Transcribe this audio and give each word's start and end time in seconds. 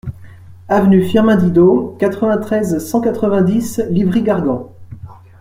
Avenue 0.67 1.03
Firmin 1.07 1.35
Didot, 1.35 1.95
quatre-vingt-treize, 1.99 2.79
cent 2.83 3.01
quatre-vingt-dix 3.01 3.83
Livry-Gargan 3.91 4.73